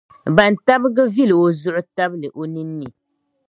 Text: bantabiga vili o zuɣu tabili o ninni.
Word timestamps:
bantabiga 0.35 1.03
vili 1.15 1.33
o 1.45 1.47
zuɣu 1.61 1.81
tabili 1.95 2.27
o 2.41 2.43
ninni. 2.53 2.87